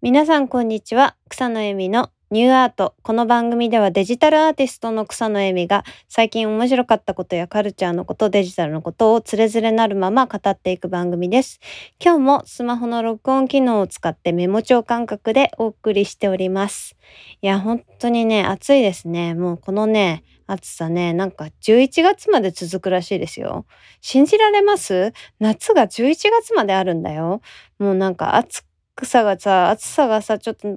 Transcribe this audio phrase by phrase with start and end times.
[0.00, 1.16] 皆さんこんにちは。
[1.28, 2.94] 草野恵美のニューアート。
[3.02, 11.58] この番組ではデジタルアーティストの草野恵美が最近面白かったことやカルチャーのことデジタルのことをつれづれなるまま語っていく番組です。
[12.00, 16.94] 今日もスマホの録音機能を使ってメモ帳感覚でお送りしております。
[17.42, 19.34] いや本当にね暑いですね。
[19.34, 23.66] もうこのね暑さね、なんか11月まで続くらしいですよ。
[24.00, 25.12] 信じられます？
[25.40, 27.42] 夏が11月まであるんだよ。
[27.80, 28.64] もうなんか暑
[29.00, 30.68] 草がさ、暑さがさ、ちょっと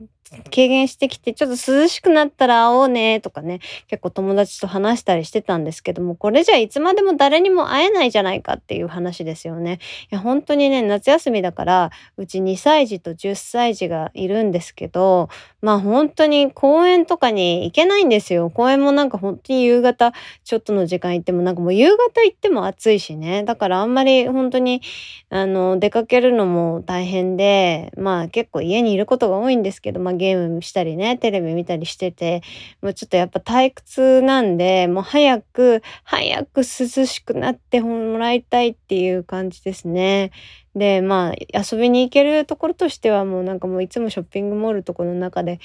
[0.46, 9.80] 軽減してきて、ちょっと涼しくなったら会おうねとかね、結構友達と話したりしてたんですけども、これじゃいつまでも誰にも会えないじゃないかっていう話ですよね。
[10.12, 15.30] いや、本当にね、夏休みだから、うち2歳児と10歳児がいるんですけど、
[15.62, 18.50] まあ本当に公園とかに行けないんですよ。
[18.50, 20.14] 公園もなんか本当に夕方
[20.44, 23.44] ちょっとの時間行ってもなんかもう夕方行っても暑いしね。
[23.44, 24.82] だからあんまり本当に
[25.30, 32.42] あの出かけるのも大変で、まあ結構家にいることが多いんですけど、まあゲームしたりね、テレビ見たりしてて、
[32.82, 40.32] もうちょっとやっぱ退屈なんで、もう早く早く涼しくなってもらいたいっていう感じですね。
[40.76, 45.60] で、まあ、遊びに行けるところとしてはもうなんかもういつもショッピングモールとこの中で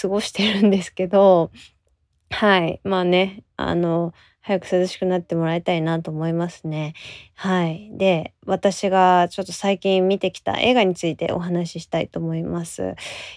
[0.00, 1.50] 過ごしてるんですけど、
[2.30, 2.80] はい。
[2.84, 6.94] まあね、あの、早く涼しくなってもらいたいなと思いますね。
[7.34, 7.90] はい。
[7.92, 12.94] で、私がちょっと最近見てきた映画についてお話ししたいと思います。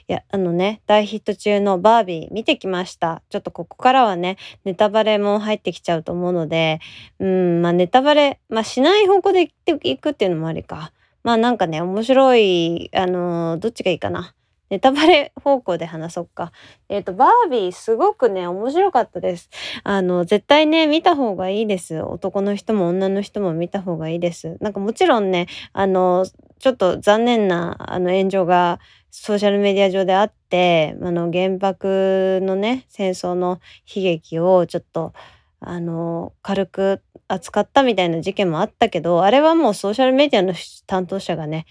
[0.07, 3.23] いや、あのね、大ヒット中のバービー見てきました。
[3.29, 6.79] ちょっとここからはね、ネタバレも入ってきちゃうと思うので、
[7.19, 9.51] うん、まあネタバレ、まあしない方向で
[9.83, 10.93] いくっていうのもありか。
[11.23, 14.33] まあなんかね、面白い、あのー、どっちがいいかな。
[14.71, 16.53] ネタバレ方向で話そうか。
[16.87, 19.49] えっ、ー、と、バービーすごくね、面白かったです。
[19.83, 22.01] あの、絶対ね、見た方がいいです。
[22.01, 24.57] 男の人も女の人も見た方がいいです。
[24.61, 26.25] なんかもちろんね、あの、
[26.57, 33.59] ちょっと残念なあの炎上がソーシャルメディア上であって、あの、原爆のね、戦争の
[33.93, 35.11] 悲劇をちょっと、
[35.59, 40.53] あの、軽く扱ったみたいな事件もあったけど、あれはもうソーシャルメディアの
[40.87, 41.65] 担当者がね、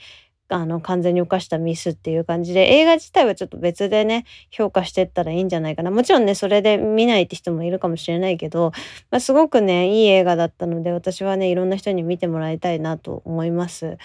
[0.50, 5.90] あの、完全に犯したミスっていう感じで、映画自体はちょっと別でね、評価してったらいいんじゃないかな。
[5.90, 8.72] もちろんね、それで見ないって人もいるかもしれないけど、
[9.10, 13.98] まあ、すごくね、いい映画だったので、私はね、いろんな人に見てもらいたいなと思います。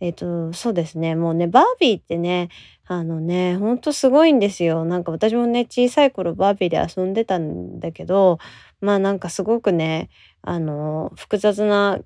[0.00, 1.14] えっ、と、そうですね。
[1.14, 2.48] もうね、バービーってね、
[2.86, 4.84] あのね、ほんとすごいんですよ。
[4.84, 8.38] なんか私もね、小さい頃バービーで遊んでたんだけど、
[8.80, 10.08] まあなんかすごくね、
[10.42, 12.00] あの、複雑な、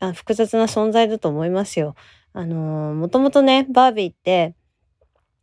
[0.00, 1.94] あ複雑な存在だと思いますよ。
[2.32, 4.54] あの、もともとね、バービーって、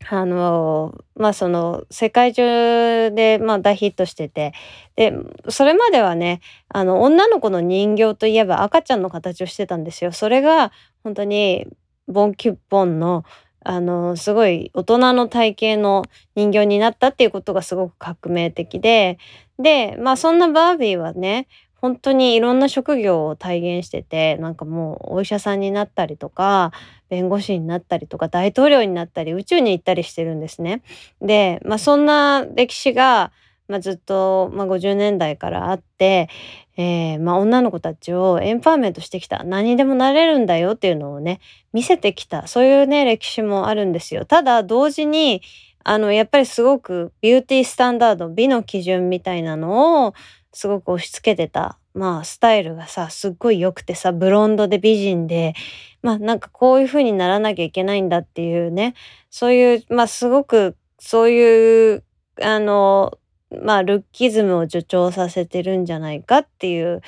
[0.10, 4.54] あの、まあその、世界中で、ま大ヒットしてて、
[4.96, 5.14] で、
[5.50, 10.12] それまではね、あの、女の子の人形といえば赤ちゃんの形をしてたんですよ。
[10.14, 10.72] それが、
[11.04, 11.68] 本当に、
[12.08, 13.26] ボンキュッポンの、
[13.66, 16.04] あの、すごい大人の体型の
[16.36, 19.18] 人形になったっていうことがすごく革命的で、
[19.60, 21.48] で、まあそんなバービーはね、
[21.80, 26.72] 本当にいろんな職業を体現してて、なんかもうお医者さんになったりとか、
[27.10, 30.82] 弁護士になったりとか、大統領になったり、宇宙に行ったりしてるんですね。
[31.22, 33.32] で、まあそんな歴史が、
[33.68, 36.30] まあ、ずっと、まあ、50年代からあって、
[36.78, 41.40] えー、まあ、女の子たちをエンパワーメントしてきた何でもなれるんだよっていうのをね
[41.74, 44.26] 見せてきたそういうね歴史もあるんですよ。
[44.26, 45.42] ただ同時に
[45.84, 50.14] あのやっぱりすごくビューティースタンダード美の基準みたいなのを
[50.54, 55.54] すごく押し付けてたまあスタイルがさすっごい良くてさブロンドで美人で
[56.02, 58.94] まあなんかこういう風にならなきゃいけないんだっていうね
[59.30, 62.04] そういうまあすごくそういう
[62.42, 63.18] あの
[63.50, 67.02] まあ、ルッキズムを助長させてるんじゃないかっていう、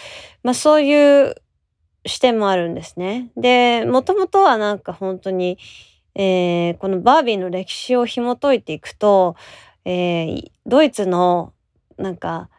[0.43, 1.35] まあ、そういう
[2.05, 3.29] 視点もあるんですね。
[3.35, 5.57] で、もともとはなんか本当に、
[6.15, 9.35] えー、このバービーの歴史を紐解いていくと、
[9.83, 11.53] えー、ドイツの
[11.97, 12.49] なんか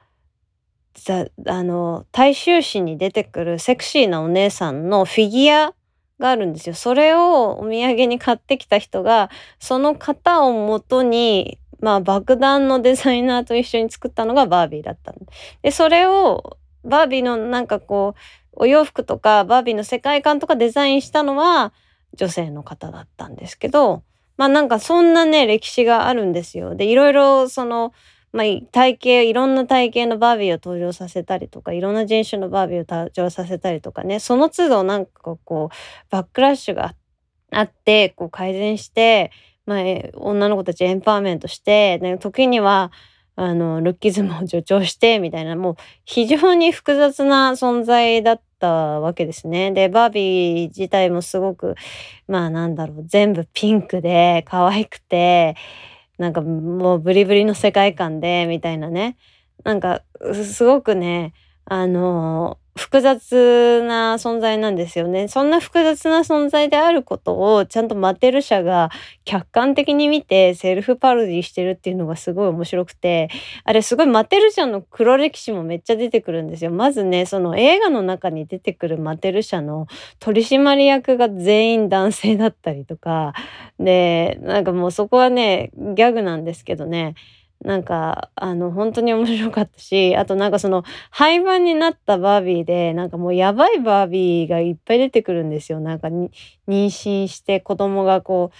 [1.10, 5.74] あの大衆誌に出てくるセクシーなお姉さんのフィギュア
[6.18, 6.74] があるんですよ。
[6.74, 15.14] それをお土産に買ってきた人がその型をもとにまあ爆弾のデザイナーと一緒に作ったのがバービーだった
[15.62, 18.20] でそれをバービーのなんかこう
[18.52, 21.72] お洋服とかバービーの世界観とかデザインしたのは
[22.14, 24.02] 女性の方だったんですけど
[24.36, 26.74] まあなんかそんなね歴史があるんですよ。
[26.74, 27.92] でいろいろその
[28.32, 35.76] まあ、体型いろんな体型のバービーを登場させたりとかいろんな人種のバービーを登場させたりとかねその都度なんかこう
[36.10, 36.94] バックラッシュが
[37.50, 39.32] あってこう改善して
[39.70, 39.82] まあ、
[40.14, 42.90] 女の子たちエンパワーメントして、ね、時には
[43.36, 49.70] あのルッキズムを助長してみたいなもう非常に複雑な存在だったわけですね。
[49.70, 51.76] でバービー自体もすごく
[52.26, 55.54] まあなんだろう全部ピンクで可愛くて
[56.20, 59.16] なんかもうブリブリの世界観でみたいなね。
[59.64, 60.02] なんか
[60.54, 61.32] すごくね
[61.64, 65.28] あの複雑な存在なんですよね。
[65.28, 68.90] そんな複雑な存在であることをちゃんとマテル社が
[69.24, 73.28] 客観的に見てセルフパロディしてるっていうのがすごい面白くて
[73.64, 76.70] あれすごいマテル社の黒歴史もめっちゃ出てくるんですよ。
[76.70, 79.86] まずねその映画の中に出てくるマテル社の
[80.18, 83.32] 取締役が全員男性だったりとか
[83.78, 87.14] でなんかもうそこはねギャグなんですけどね
[87.62, 95.80] なんかあの本当に面白かったしあとなんかその廃盤になったバービーでなんかもうやばいバービーがいっぱい出てくるんですよ。
[95.80, 96.30] なんか妊
[96.66, 98.50] 娠して子供がこ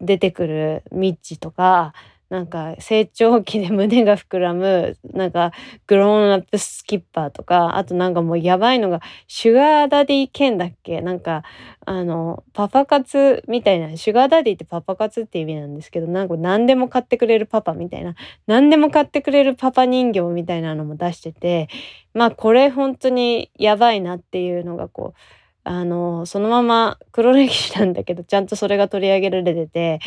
[0.00, 1.94] う出てくるミッチとか
[2.30, 5.52] なんか成長期で胸が膨らむなんか
[5.86, 11.00] グローンアップスキッパーとかあとなんかもうやばいのがシュガーダディケンだっけ？
[11.00, 11.42] なんか
[11.86, 18.14] あのパパ活みたいなシュガーダディってパパ活って意味なんですけどなんか何でも買ってくれるパパみたいな
[18.46, 21.68] 何でも買ってくれるパパ人形みたいなのも出してて
[22.12, 25.18] まあこれ本当にやばいなっていうのがこう
[25.68, 30.00] あのそのまま黒歴史なんだけどちゃんとそれが取り上げられてて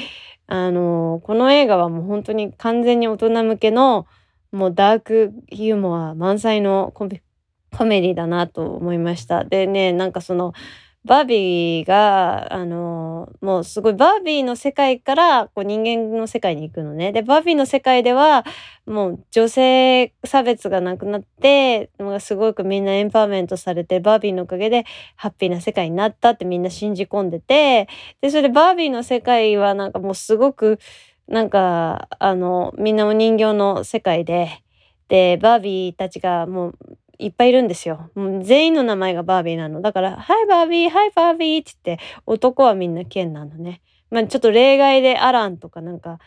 [0.48, 4.08] あのこの映画はもう本当に完全に大人向けの
[4.52, 7.22] もうダークユーモア満載のコメ
[8.02, 9.46] ディだなと思いました。
[9.46, 10.54] でねなんかその
[11.04, 17.12] バービーがあのもうすごいバービーの世界からこう人間の世界に行くのね。
[17.12, 18.46] でバービーの世界では
[18.86, 21.90] もう女性差別がなくなって
[22.20, 27.88] すごくみんなエンパワーメントされてバービーのおかげでハッピーな世界になったってみんな信じ込んでて
[28.22, 30.78] でそれでバービーの世界はなんかもうすごく
[31.28, 34.64] なんかあのみんなお人形の世界で
[35.08, 36.76] でバービーたちがもう
[37.22, 38.10] いっぱいいるんですよ。
[38.16, 39.82] もう全員の名前がバービーなの。
[39.82, 43.82] だから、ハイバービー、ハイバービーって言って、男はみんなケンなのね。
[44.10, 46.20] まあちょっと例外でアランとかなんか、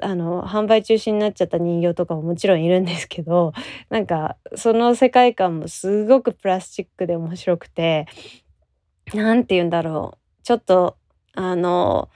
[0.00, 3.52] あの、販売中止になっちゃった人形とかももちろんいるんですけど、
[3.90, 8.06] なんか、その世界観もすごくプラスチックで面白くて、
[9.14, 10.18] 何て言うんだろう。
[10.44, 10.96] ちょっと、
[11.34, 12.08] あの、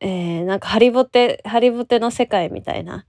[0.00, 3.06] えー、なんかハリボテ、ハリボテの世界みたいな。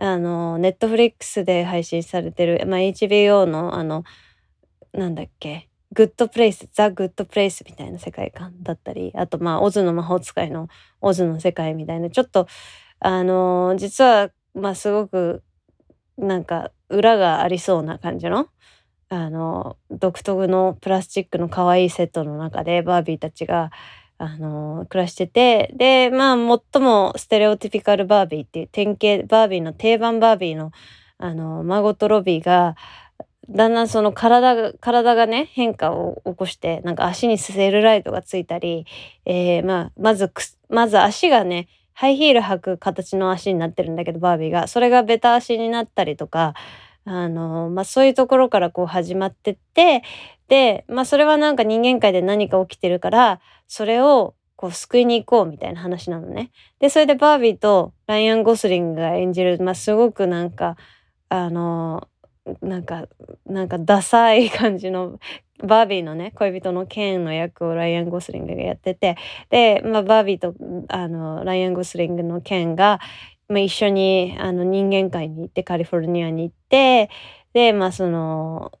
[0.00, 4.02] あの、ネットフリックスで配信されてる、まあ、HBO の、あの、
[4.94, 10.68] なんだっけ、グッドプレイス、ザ・グッドプレイスみたいな世界観だったり、あと、まあ、オズの魔法使いの
[11.02, 12.46] オズの世界みたいな、ちょっと、
[13.00, 15.42] あの、実は、まあ、すごく、
[16.18, 18.48] なんか、裏がありそうな感じの、
[19.10, 23.70] あの、独特のプラスチックの可愛いセットの中で、バービーたちが、
[24.22, 26.36] あの暮らしててでまあ
[26.72, 30.72] 最もステレオティピカルバービーっていう典型バービーの定番バービーの
[31.16, 32.76] あのマゴット・ロビーが
[33.48, 38.86] だんだんその体が体がね変化を起こしてなんか足にセルライトがついたり、
[39.24, 40.30] えー、まあまず
[40.68, 44.68] まず足がねハイヒール履く形の足になってるんだけどバービーが。
[44.68, 46.54] それがベタ足になったりとか
[47.04, 50.02] あの、まあ、そういうところからこう始まってって
[50.48, 56.50] で、まあ、それはなんか人間界で何か起きてるからそれをこう救いに行こうみたいな話なのね。
[56.80, 60.76] でそれでバービーとライアン・ゴスリングが演じる、まあ、すごくなんか
[61.30, 62.08] あの
[62.60, 63.06] なんか
[63.46, 65.18] なんかダサい感じの
[65.62, 69.16] バービーのね恋人のケンの役をライアン・ゴスリングがやってて
[69.50, 70.54] で、まあ、バービーと
[70.88, 73.00] あのライアン・ゴスリングのケンが、
[73.50, 77.10] まあ、一緒にあの人間界に行ってカリフォルニアに行って
[77.52, 78.72] でまあその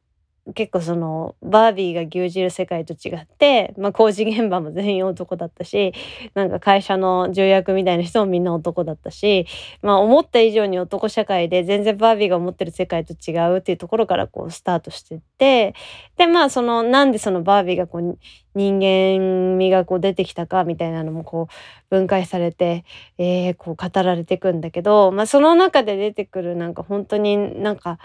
[0.54, 5.92] 結構そのバービーが牛耳る世界と違って、まあ、工事現場も全員男だったし
[6.34, 9.46] なんか会社の重役みたいな人もみんな男だったし、
[9.82, 15.74] まあ、思った以上に男社会で全然バービーが思ってる世界と違うっていうところからこうスタートしてって
[16.16, 18.18] でまあそのなんでそのバービーがこう
[18.54, 21.54] 人間味がこう出てきたかみたいなのもこう
[21.94, 22.84] 分解されて、
[23.18, 27.98] えー、こう語られていくんだけど、まあ、その中で出てくるなんか本当になんか。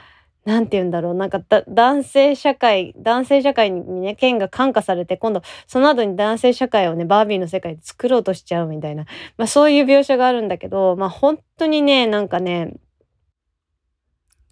[0.45, 9.05] なんて言うんだろうなんか男性社会男性社会にね剣が感化されて今度その後に男性社会をねバービーの世界で作ろうとしちゃうみたいな、
[9.37, 12.75] まあ、そういう描写があるんだけどまあ本当にねなんかね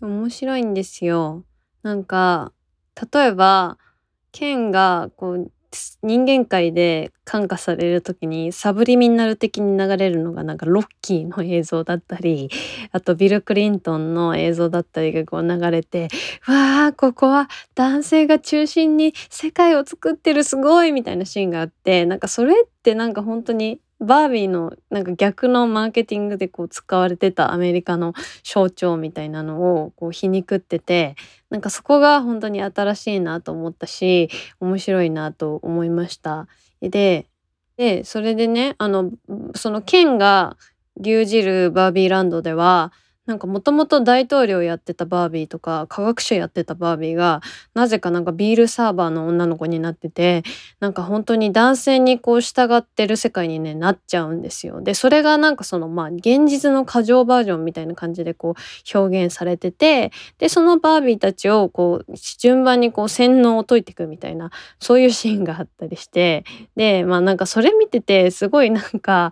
[0.02, 1.46] 面白いんですよ。
[1.84, 2.52] なんか
[3.14, 3.78] 例えば
[4.32, 5.52] 剣がこう
[6.02, 12.50] 人間界で感化される時にサブリミナル的に流れるのがなんかロッキーの映像だったり
[12.92, 16.10] あとビル・クリントンの映像だったりがこう流れて
[16.48, 31.16] わあここは男性が中心に世界を作ってるすごいみたいなシーンがあってなんかそれってなんか本当にバービーのなんか逆のマーケティングでこう使われてたアメリカの象徴みたいなのをこう皮肉ってて
[31.50, 34.30] なんかそこが本当に新しいなと思ったし
[34.60, 36.48] 面白いなと思いました。
[36.82, 37.28] で
[37.78, 39.12] でそれでねあの
[39.56, 40.58] その剣が
[41.00, 42.92] 牛耳るバービーランドでは
[43.26, 47.42] なんかもともと大統領やってたバービーとか科学者やってたバービーが
[47.74, 50.44] なぜかなんかビールサーバーの女の子になってて
[50.82, 54.82] なんか本当に男性にこう従ってる世界にねなっちゃうんですよ。
[54.82, 66.44] でそれがなんかそのまあ現実の過剰バージョンみたいな感じでこう表現されててでそのバービーたちをこう順番にこう洗脳を解いていくみたいなそういうシーンがあったりして
[66.76, 69.32] でまあなんかそれ見ててすごいなんか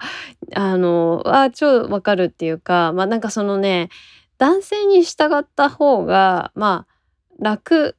[0.55, 3.89] あのあ超わかるっていうかまあなんかそのね
[4.37, 6.93] 男性に従った方がまあ
[7.39, 7.95] 楽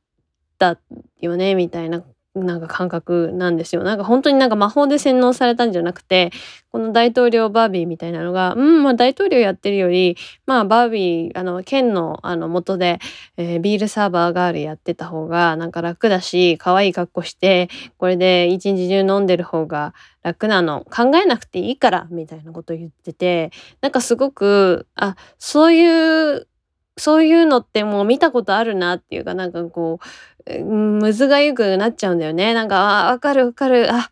[0.58, 0.78] だ
[1.20, 2.04] よねみたいな
[2.34, 3.82] なんか感覚なんですよ。
[3.82, 6.30] なんか本当になんか魔法で洗脳されたんじゃなくて
[6.70, 13.00] この大統領バービーみたいなのがうんまあ大統領やってるよりまあバービーあの県のあの元で、
[13.36, 23.50] えー、ビールサーバーガールやってた方がなんか楽だし可愛い格好してこれで一日中飲んでる方が楽なの考えなくていいからみたいなこと言ってて
[23.82, 26.48] なんかすごくあそういう
[26.96, 30.00] そういうのってもう見たことあるなっていうかなんかこ
[30.46, 32.54] うむずがゆくなっちゃうんだよね。
[32.54, 34.10] なんかあわかるわかるあ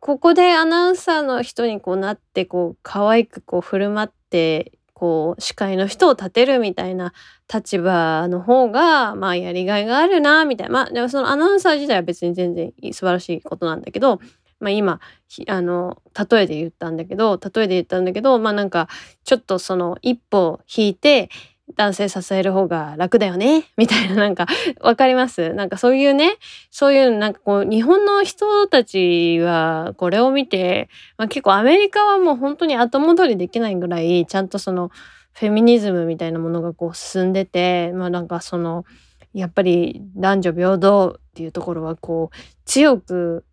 [0.00, 7.12] ここでアナウンサーの人にこうなってこう可愛くこう振る舞ってこう司会の人を立てるみたいな
[7.52, 14.20] 立場の方がまあやりがいがあるなみたいなまあでもそのアナウンサー自体は別に全然素晴らしいことなんだけど
[14.60, 15.00] まあ、今
[15.48, 18.88] あの例えで言ったんだけど例えで言ったんだけどまあなんか
[19.24, 21.30] ちょっとその一歩引いて
[21.76, 23.64] 男性支える方が楽だよね。
[23.76, 24.46] みたいななんか
[24.80, 25.54] 分かります？
[25.54, 26.36] なんかそういうね
[26.70, 34.90] そういうなんかこう日本の人たちはこれを見て、まあ、結構アメリカはもう本当に後戻りできないぐらいちゃんとその
[35.32, 38.84] フェミニズムみたいなものがこう進んでてまあなんかその
[39.32, 43.44] やっぱり男女平等っていうところはこう強く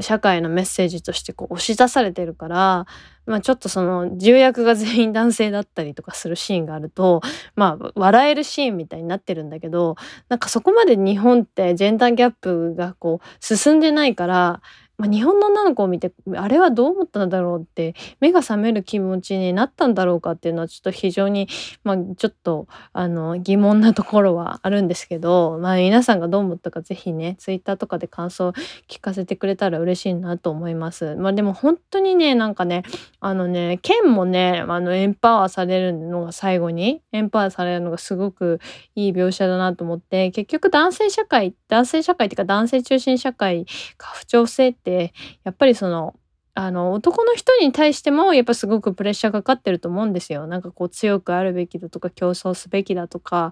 [0.00, 2.86] 社会のメッセージとしてこう押し出されてるから、
[3.26, 7.20] まあ、ちょっとその重役が全員男性だったりとかするシーンがあると
[7.54, 9.96] まあ笑えるシーンみたいになってるんだけど
[10.28, 14.60] なんかそこまで日本ってジェンダーギャップがこう進んでないから
[14.98, 21.48] まあ、日本の女の子を見てあれはどう思ったんだろうって目が覚める気持ちになったんだろうかっていうのはちょっと非常に、
[21.84, 28.48] まあ、ちょっとあの疑問なところはあるんですけど、まあ、皆さんがどう思ったか是非ねツイッターとかで感想
[28.88, 31.14] 聞かせてくれたら嬉しいなと思います。
[31.16, 32.82] まあ、でも本当にねなんかね
[33.20, 38.60] あのね剣もねあのエンパワーされるのが最後にエンパワーされるのがすごく
[38.94, 43.66] いい描写だなと思って結局男性社会男性社会っていうか男性中心社会
[43.98, 45.12] 家父長制ってて
[45.42, 46.14] やっぱりその
[46.58, 50.46] あの男の人に対してもやっぱすごくプレッシャーかかってると思うんですよ。
[50.46, 53.50] なんかこう強くあるべきだとか競争すべきだとか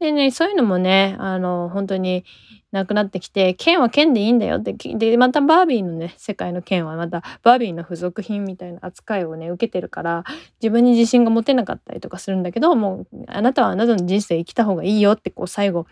[0.00, 2.24] でねそういうのもねあの本当に
[2.72, 10.24] なくなってきて剣は剣でいいんだよってでまたバービーのね世界の剣はまたバービーの付属品みたいな扱いをね受けてるから
[10.62, 15.86] 自分に自信が持てなかったりとかするんだけどもうあなたはあなたの人生生きた方がいいよってこう最後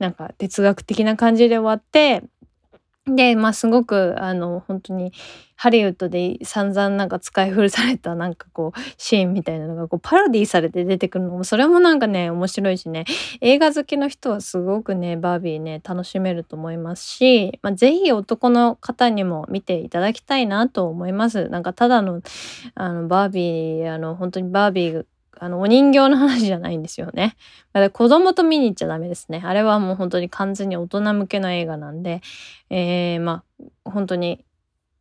[0.00, 2.24] なんか哲学的な感じで終わって
[3.14, 5.12] で、まあ、すごくあの本当に
[5.56, 13.04] ハリウッドで散々なんか使い古された なんかこうシーンみたいなのがこうパロディされて出てくるのもそれもなんかね面白いしね
[13.40, 21.48] 映画好きの人はすごくねバービーね楽しめると思いますし、まあ、是非男の方にも見ていただきたいなと思います。
[21.48, 22.22] なんかただの
[22.74, 25.06] あのバービーあの本当にバービー
[25.40, 27.36] あのお人形の話じゃないんですよね。
[27.92, 29.42] 子供と見に行っちゃダメですね。
[29.44, 32.20] あれはもう本当に完全に大人向けの映画なんで、
[32.70, 33.44] えー、ま
[33.84, 34.44] あ本当に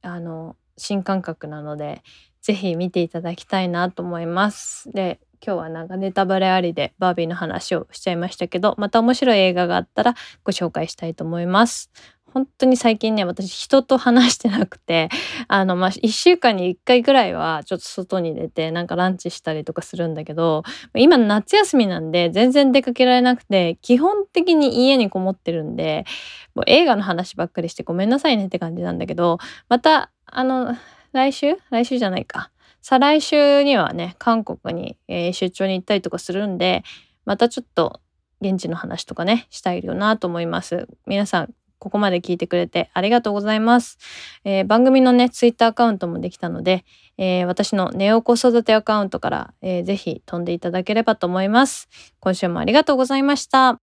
[0.02, 2.04] あの新感覚なので
[2.42, 4.92] 是非見ていただきたいなと思います。
[4.92, 11.92] で今日はなんかネタバレありでバービーの話をしちゃいましたけどまた面白い映画があったらご紹介したいと思います。
[12.38, 15.10] 本当に最近ね私人と話してなくて
[15.50, 20.62] あのまあ1週間に1回ぐらいはちょっと外に出てなんかランチしたりとかするんだけど
[20.96, 26.06] 今夏休みなんで全然出かけられなくて基本的に家にこもってるんで
[26.54, 30.78] もう映画の話ばっかりしてごめんなさいねって感じなんだけどまたあの
[31.14, 31.58] 来週？
[31.72, 32.52] 来週じゃないか
[32.84, 36.84] 再来週にはね韓国に、えー、出張に行ったりとかするんで
[37.26, 38.00] またちょっと
[38.42, 40.88] 現地の話とかねしたいよなと思います。
[41.08, 43.98] 皆さんここまで聞いてくれてありがとうございます。
[44.44, 46.86] えー、番組のね、ツイッターアカウントもできたので、
[47.18, 51.90] えー、私のネオ子育てアカウントから、えー、ぜひ飛んでいただければと思います。
[52.20, 53.80] 今週もありがとうございました。